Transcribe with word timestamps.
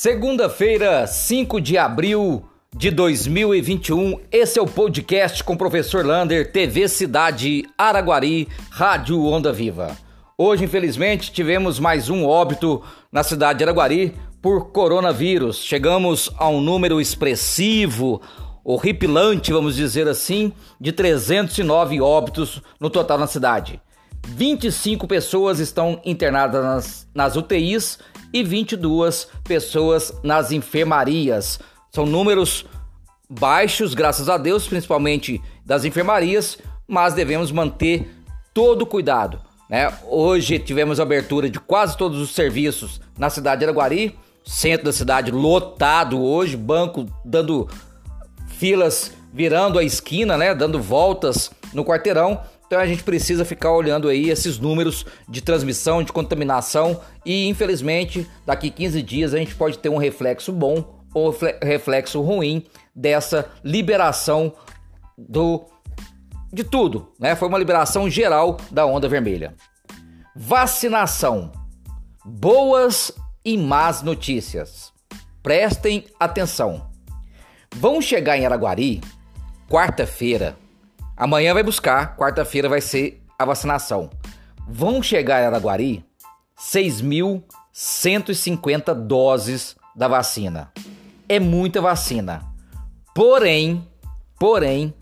Segunda-feira, 0.00 1.08
5 1.08 1.60
de 1.60 1.76
abril 1.76 2.44
de 2.72 2.88
2021, 2.88 4.20
esse 4.30 4.56
é 4.56 4.62
o 4.62 4.64
podcast 4.64 5.42
com 5.42 5.54
o 5.54 5.58
professor 5.58 6.06
Lander, 6.06 6.52
TV 6.52 6.86
Cidade 6.86 7.64
Araguari, 7.76 8.46
Rádio 8.70 9.20
Onda 9.24 9.52
Viva. 9.52 9.96
Hoje, 10.38 10.62
infelizmente, 10.62 11.32
tivemos 11.32 11.80
mais 11.80 12.08
um 12.08 12.24
óbito 12.24 12.80
na 13.10 13.24
cidade 13.24 13.58
de 13.58 13.64
Araguari 13.64 14.14
por 14.40 14.70
coronavírus. 14.70 15.56
Chegamos 15.56 16.30
a 16.38 16.48
um 16.48 16.60
número 16.60 17.00
expressivo, 17.00 18.22
horripilante, 18.62 19.52
vamos 19.52 19.74
dizer 19.74 20.06
assim, 20.06 20.52
de 20.80 20.92
309 20.92 22.00
óbitos 22.00 22.62
no 22.78 22.88
total 22.88 23.18
na 23.18 23.26
cidade. 23.26 23.82
25 24.26 25.06
pessoas 25.06 25.58
estão 25.58 26.00
internadas 26.04 26.64
nas, 26.64 27.08
nas 27.14 27.36
UTIs 27.36 27.98
e 28.32 28.42
22 28.42 29.28
pessoas 29.44 30.12
nas 30.22 30.52
enfermarias. 30.52 31.58
São 31.90 32.04
números 32.04 32.66
baixos, 33.28 33.94
graças 33.94 34.28
a 34.28 34.36
Deus, 34.36 34.66
principalmente 34.66 35.40
das 35.64 35.84
enfermarias, 35.84 36.58
mas 36.86 37.14
devemos 37.14 37.50
manter 37.52 38.10
todo 38.54 38.82
o 38.82 38.86
cuidado. 38.86 39.40
Né? 39.68 39.92
Hoje 40.04 40.58
tivemos 40.58 40.98
abertura 40.98 41.50
de 41.50 41.60
quase 41.60 41.96
todos 41.96 42.18
os 42.18 42.34
serviços 42.34 43.00
na 43.18 43.28
cidade 43.28 43.60
de 43.60 43.66
Araguari, 43.66 44.18
centro 44.44 44.86
da 44.86 44.92
cidade 44.92 45.30
lotado 45.30 46.22
hoje, 46.22 46.56
banco 46.56 47.06
dando 47.24 47.68
filas 48.46 49.12
virando 49.32 49.78
a 49.78 49.84
esquina, 49.84 50.36
né? 50.38 50.54
dando 50.54 50.80
voltas 50.80 51.50
no 51.74 51.84
quarteirão. 51.84 52.40
Então 52.68 52.78
a 52.78 52.86
gente 52.86 53.02
precisa 53.02 53.46
ficar 53.46 53.72
olhando 53.72 54.08
aí 54.08 54.28
esses 54.28 54.58
números 54.58 55.06
de 55.26 55.40
transmissão, 55.40 56.02
de 56.02 56.12
contaminação 56.12 57.00
e 57.24 57.48
infelizmente 57.48 58.28
daqui 58.44 58.70
15 58.70 59.02
dias 59.02 59.32
a 59.32 59.38
gente 59.38 59.54
pode 59.54 59.78
ter 59.78 59.88
um 59.88 59.96
reflexo 59.96 60.52
bom 60.52 61.02
ou 61.14 61.34
reflexo 61.62 62.20
ruim 62.20 62.66
dessa 62.94 63.50
liberação 63.64 64.52
do 65.16 65.64
de 66.52 66.62
tudo, 66.62 67.12
né? 67.18 67.34
Foi 67.34 67.48
uma 67.48 67.58
liberação 67.58 68.08
geral 68.08 68.58
da 68.70 68.84
onda 68.84 69.08
vermelha. 69.08 69.54
Vacinação. 70.36 71.50
Boas 72.24 73.12
e 73.44 73.56
más 73.56 74.02
notícias. 74.02 74.92
Prestem 75.42 76.04
atenção. 76.20 76.90
Vão 77.74 78.00
chegar 78.00 78.36
em 78.36 78.44
Araguari 78.44 79.00
quarta-feira 79.68 80.56
Amanhã 81.18 81.52
vai 81.52 81.62
buscar, 81.64 82.16
quarta-feira 82.16 82.68
vai 82.68 82.80
ser 82.80 83.20
a 83.36 83.44
vacinação. 83.44 84.08
Vão 84.68 85.02
chegar 85.02 85.42
em 85.42 85.46
Araguari 85.46 86.04
6.150 86.56 88.94
doses 88.94 89.74
da 89.96 90.06
vacina. 90.06 90.72
É 91.28 91.40
muita 91.40 91.80
vacina. 91.80 92.42
Porém, 93.12 93.84
porém, 94.38 94.94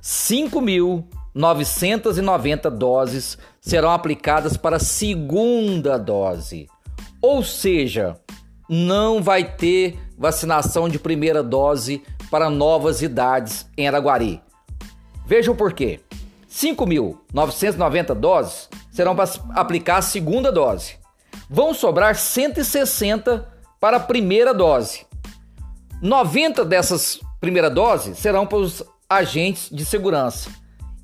5.990 0.00 2.70
doses 2.70 3.36
serão 3.60 3.90
aplicadas 3.90 4.56
para 4.56 4.76
a 4.76 4.80
segunda 4.80 5.98
dose. 5.98 6.68
Ou 7.20 7.42
seja, 7.42 8.14
não 8.68 9.20
vai 9.20 9.42
ter 9.42 9.98
vacinação 10.16 10.88
de 10.88 11.00
primeira 11.00 11.42
dose 11.42 12.04
para 12.30 12.48
novas 12.48 13.02
idades 13.02 13.68
em 13.76 13.88
Araguari. 13.88 14.45
Veja 15.26 15.50
o 15.50 15.56
porquê. 15.56 16.00
5.990 16.48 18.14
doses 18.14 18.68
serão 18.90 19.14
para 19.14 19.28
aplicar 19.54 19.98
a 19.98 20.02
segunda 20.02 20.52
dose. 20.52 20.94
Vão 21.50 21.74
sobrar 21.74 22.14
160 22.14 23.46
para 23.80 23.98
a 23.98 24.00
primeira 24.00 24.54
dose. 24.54 25.04
90 26.00 26.64
dessas 26.64 27.20
primeira 27.40 27.68
dose 27.68 28.14
serão 28.14 28.46
para 28.46 28.58
os 28.58 28.82
agentes 29.08 29.68
de 29.70 29.84
segurança 29.84 30.50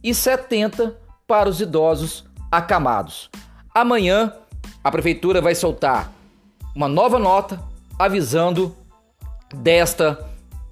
e 0.02 0.14
70 0.14 0.96
para 1.26 1.48
os 1.48 1.60
idosos 1.60 2.24
acamados. 2.50 3.30
Amanhã 3.74 4.32
a 4.82 4.90
prefeitura 4.90 5.40
vai 5.40 5.54
soltar 5.54 6.10
uma 6.74 6.88
nova 6.88 7.18
nota 7.18 7.62
avisando 7.98 8.74
desta 9.54 10.18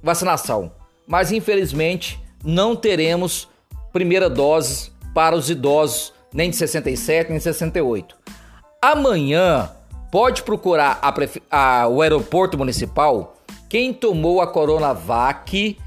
vacinação, 0.02 0.72
mas 1.06 1.30
infelizmente 1.30 2.20
não 2.44 2.74
teremos 2.76 3.48
primeira 3.92 4.30
dose 4.30 4.92
para 5.14 5.36
os 5.36 5.50
idosos 5.50 6.12
nem 6.32 6.50
de 6.50 6.56
67 6.56 7.28
nem 7.28 7.38
de 7.38 7.44
68. 7.44 8.16
Amanhã 8.80 9.70
pode 10.10 10.42
procurar 10.42 10.98
a, 11.02 11.82
a, 11.82 11.88
o 11.88 12.02
aeroporto 12.02 12.56
municipal 12.56 13.36
quem 13.68 13.92
tomou 13.92 14.40
a 14.40 14.46
Coronavac 14.46 15.78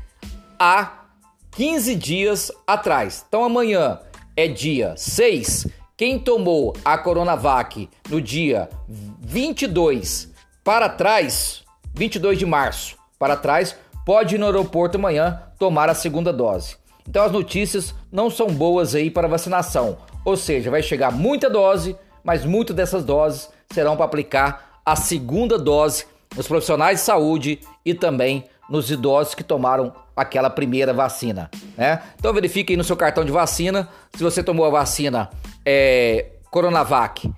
há 0.58 1.04
15 1.52 1.96
dias 1.96 2.52
atrás. 2.66 3.26
Então 3.28 3.44
amanhã 3.44 4.00
é 4.36 4.48
dia 4.48 4.96
6. 4.96 5.68
Quem 5.98 6.18
tomou 6.18 6.76
a 6.84 6.98
Coronavac 6.98 7.90
no 8.10 8.22
dia 8.22 8.70
22 8.88 10.32
para 10.64 10.90
trás, 10.90 11.64
22 11.94 12.40
de 12.40 12.46
março 12.46 12.98
para 13.20 13.36
trás, 13.36 13.76
pode 14.06 14.36
ir 14.36 14.38
no 14.38 14.46
aeroporto 14.46 14.98
amanhã 14.98 15.42
tomar 15.58 15.90
a 15.90 15.94
segunda 15.94 16.32
dose. 16.32 16.78
Então 17.08 17.24
as 17.24 17.32
notícias 17.32 17.94
não 18.12 18.30
são 18.30 18.48
boas 18.48 18.96
aí 18.96 19.10
para 19.10 19.28
vacinação, 19.28 19.98
ou 20.24 20.38
seja, 20.38 20.72
vai 20.72 20.82
chegar 20.82 21.12
muita 21.12 21.50
dose, 21.50 21.96
mas 22.24 22.46
muitas 22.46 22.76
dessas 22.76 23.04
doses 23.04 23.50
serão 23.72 23.96
para 23.96 24.06
aplicar 24.06 24.80
a 24.86 24.96
segunda 24.96 25.58
dose 25.58 26.06
nos 26.36 26.48
profissionais 26.48 27.00
de 27.00 27.06
saúde 27.06 27.60
e 27.86 27.94
também 27.94 28.46
nos 28.70 28.90
idosos 28.90 29.36
que 29.36 29.44
tomaram 29.44 29.94
aquela 30.16 30.50
primeira 30.50 30.94
vacina, 30.94 31.50
né? 31.78 32.02
Então 32.18 32.34
verifique 32.34 32.74
aí 32.74 32.78
no 32.78 32.84
seu 32.84 32.96
cartão 32.96 33.26
de 33.26 33.32
vacina 33.32 33.90
se 34.16 34.24
você 34.24 34.42
tomou 34.42 34.66
a 34.66 34.70
vacina 34.70 35.30
é, 35.66 36.28
Coronavac 36.50 37.30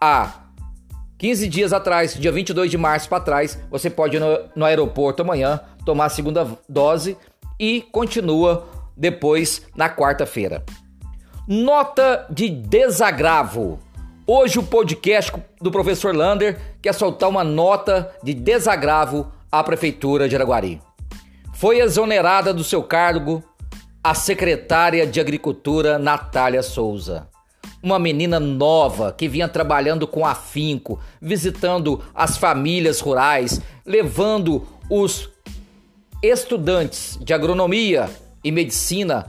há 0.00 0.41
15 1.22 1.46
dias 1.46 1.72
atrás, 1.72 2.14
dia 2.14 2.32
22 2.32 2.68
de 2.68 2.76
março 2.76 3.08
para 3.08 3.22
trás, 3.22 3.56
você 3.70 3.88
pode 3.88 4.16
ir 4.16 4.18
no, 4.18 4.26
no 4.56 4.64
aeroporto 4.64 5.22
amanhã 5.22 5.60
tomar 5.86 6.06
a 6.06 6.08
segunda 6.08 6.58
dose 6.68 7.16
e 7.60 7.80
continua 7.80 8.66
depois 8.96 9.62
na 9.76 9.88
quarta-feira. 9.88 10.64
Nota 11.46 12.26
de 12.28 12.48
desagravo. 12.48 13.78
Hoje 14.26 14.58
o 14.58 14.64
podcast 14.64 15.32
do 15.60 15.70
professor 15.70 16.12
Lander 16.12 16.58
quer 16.82 16.92
soltar 16.92 17.28
uma 17.28 17.44
nota 17.44 18.12
de 18.20 18.34
desagravo 18.34 19.30
à 19.50 19.62
prefeitura 19.62 20.28
de 20.28 20.34
Araguari. 20.34 20.82
Foi 21.54 21.78
exonerada 21.78 22.52
do 22.52 22.64
seu 22.64 22.82
cargo 22.82 23.44
a 24.02 24.12
secretária 24.12 25.06
de 25.06 25.20
Agricultura 25.20 26.00
Natália 26.00 26.64
Souza. 26.64 27.31
Uma 27.82 27.98
menina 27.98 28.38
nova 28.38 29.12
que 29.12 29.28
vinha 29.28 29.48
trabalhando 29.48 30.06
com 30.06 30.24
afinco, 30.24 31.00
visitando 31.20 32.02
as 32.14 32.36
famílias 32.36 33.00
rurais, 33.00 33.60
levando 33.84 34.66
os 34.88 35.28
estudantes 36.22 37.18
de 37.20 37.34
agronomia 37.34 38.08
e 38.44 38.52
medicina 38.52 39.26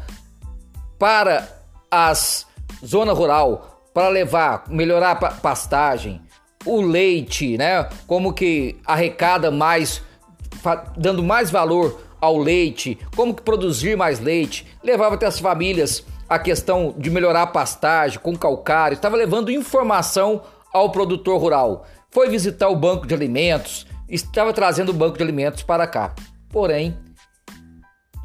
para 0.99 1.49
as 1.89 2.45
zona 2.85 3.13
rural 3.13 3.89
para 3.93 4.09
levar, 4.09 4.65
melhorar 4.69 5.11
a 5.11 5.31
pastagem, 5.31 6.21
o 6.65 6.81
leite, 6.81 7.57
né? 7.57 7.87
Como 8.07 8.33
que 8.33 8.75
arrecada 8.85 9.51
mais, 9.51 10.01
dando 10.97 11.21
mais 11.21 11.51
valor 11.51 12.01
ao 12.19 12.37
leite, 12.37 12.97
como 13.15 13.33
que 13.33 13.41
produzir 13.41 13.97
mais 13.97 14.19
leite, 14.19 14.65
levava 14.81 15.15
até 15.15 15.25
as 15.25 15.39
famílias 15.39 16.03
a 16.27 16.39
questão 16.39 16.93
de 16.97 17.09
melhorar 17.09 17.43
a 17.43 17.47
pastagem 17.47 18.19
com 18.19 18.35
calcário, 18.35 18.95
estava 18.95 19.15
levando 19.15 19.51
informação 19.51 20.41
ao 20.71 20.91
produtor 20.91 21.39
rural. 21.39 21.85
Foi 22.11 22.29
visitar 22.29 22.69
o 22.69 22.75
banco 22.75 23.07
de 23.07 23.13
alimentos, 23.13 23.85
estava 24.07 24.53
trazendo 24.53 24.89
o 24.89 24.93
banco 24.93 25.17
de 25.17 25.23
alimentos 25.23 25.63
para 25.63 25.87
cá 25.87 26.13
porém, 26.53 26.95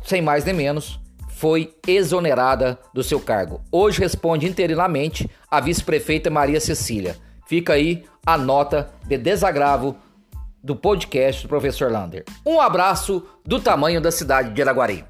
sem 0.05 0.21
mais 0.21 0.45
nem 0.45 0.55
menos, 0.55 1.01
foi 1.31 1.75
exonerada 1.87 2.79
do 2.93 3.03
seu 3.03 3.19
cargo. 3.19 3.61
Hoje 3.73 3.99
responde 3.99 4.47
interinamente 4.47 5.29
a 5.51 5.61
vice-prefeita 5.61 6.31
Maria 6.31 6.61
Cecília. 6.61 7.17
Fica 7.47 7.73
aí 7.73 8.05
a 8.27 8.37
nota 8.37 8.91
de 9.07 9.17
desagravo 9.17 9.97
do 10.63 10.77
podcast 10.77 11.43
do 11.43 11.49
professor 11.49 11.91
Lander. 11.91 12.25
Um 12.45 12.61
abraço 12.61 13.27
do 13.45 13.59
tamanho 13.59 14.01
da 14.01 14.11
cidade 14.11 14.51
de 14.51 14.61
Araguari. 14.61 15.05